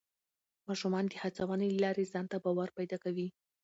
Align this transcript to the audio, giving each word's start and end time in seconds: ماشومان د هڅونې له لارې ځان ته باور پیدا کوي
ماشومان 0.67 1.03
د 1.09 1.13
هڅونې 1.21 1.67
له 1.73 1.79
لارې 1.83 2.09
ځان 2.11 2.25
ته 2.31 2.37
باور 2.43 2.69
پیدا 2.77 2.97
کوي 3.03 3.27